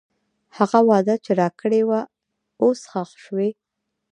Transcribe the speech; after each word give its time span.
هغه 0.57 0.79
وعده 0.89 1.15
چې 1.23 1.31
راکړې 1.41 1.81
وه، 1.89 2.01
اوس 2.63 2.79
ښخ 2.91 3.09
شوې. 3.23 3.49